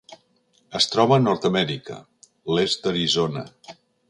Es 0.79 0.87
troba 0.93 1.19
a 1.19 1.23
Nord-amèrica: 1.27 1.99
l'est 2.57 2.89
d'Arizona. 2.89 3.47